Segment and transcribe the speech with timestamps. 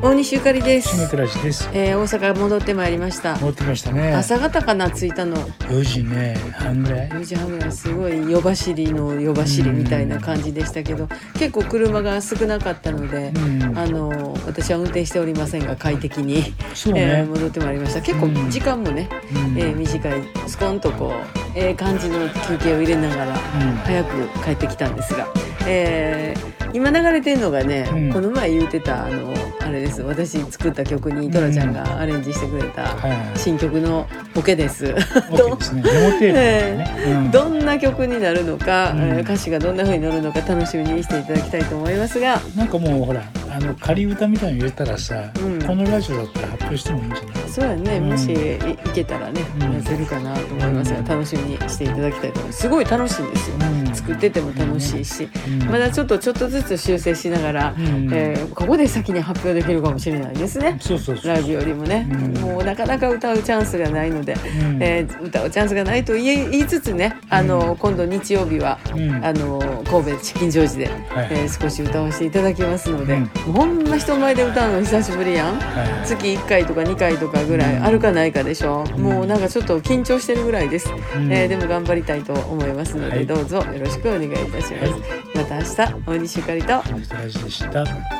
[0.00, 0.96] 大西ゆかりです。
[1.42, 1.68] です。
[1.72, 3.34] えー、大阪戻ってまいりました。
[3.34, 4.14] 戻ってきましたね。
[4.14, 4.88] 朝方かな？
[4.92, 5.36] 着いたの。
[5.36, 6.36] 4時ね。
[6.52, 7.08] 半ぐらい。
[7.08, 13.76] 4時半ぐらいすごい夜走りの夜走りみたいな感じでしたけど結構車が少なかったので、うん。
[13.76, 16.52] あの私は運転しておりませんが快適に、ね。
[16.94, 18.00] えー戻ってまいりました。
[18.00, 18.50] 結構うん。
[18.50, 19.58] 時間もね、うん。
[19.58, 21.12] えー短いスコンとこう
[21.56, 23.34] ええ感じの休憩を入れながら
[23.84, 25.26] 早く帰ってきたんですが、
[25.68, 28.12] えー今流れてるのがね、うん。
[28.12, 29.32] この前言うてたあの
[29.62, 30.02] あれです。
[30.02, 32.94] 私作った曲にトラちゃんがアレンジしてくれた
[33.36, 34.94] 新曲のボケです。
[37.32, 38.98] どんな曲になるのか、うん。
[39.00, 42.38] えー歌詞がどんな風になるのか楽しみにしていただきたいと思いますが。
[42.54, 45.62] なんかもうほらあの仮歌みたいに入れたらさ、うん。
[45.62, 47.48] このラジオだったら発表してもいいんじゃない？
[47.48, 48.08] そうやね、うん。
[48.10, 48.36] もしいい
[48.94, 49.80] けたらね、うん。
[49.82, 51.04] 出せるかなと思いますがうん。
[51.06, 52.60] 楽しみにしていただきたいと思います。
[52.60, 53.94] すごい楽しいんですよ、うん。
[53.94, 55.70] 作ってても楽しいし、うん。
[55.70, 58.12] まだちょっとちょっとずつ修正しながら、うん。
[58.12, 60.78] えーここで先に発表できるかもしれないですね。
[61.24, 62.32] ライブよりもね、うん。
[62.38, 64.82] もうなかなか歌うチャンスがないので、うん。
[64.82, 69.24] えー歌うチャンスがないと言い言いつつねあの、今度日曜日は、うん。
[69.24, 71.28] あの神戸チキンジョージで、はい。
[71.30, 75.58] えー少し歌わせていただきますので、うんもうほんま人前で歌うの久しぶりやん。
[75.58, 79.00] はい月1回とか2回とかぐらいあるかないかでしょ、ん。
[79.00, 81.32] もうなんかちょっと緊張してるぐらいです、ん。
[81.32, 83.26] えーでも頑張りたいと思いますので、はい。
[83.26, 84.92] どうぞよろしくお願いいたします、はい。
[85.34, 88.17] また明日大西ゆかりと